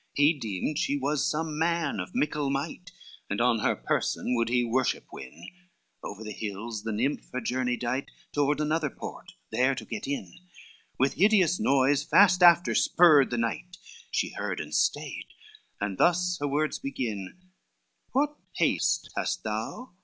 [0.17, 2.91] LII He deemed she was some man of mickle might,
[3.29, 5.45] And on her person would he worship win,
[6.03, 10.33] Over the hills the nymph her journey dight Toward another port, there to get in:
[10.97, 13.77] With hideous noise fast after spurred the knight,
[14.09, 15.27] She heard and stayed,
[15.79, 17.37] and thus her words begin,
[18.11, 19.93] "What haste hast thou?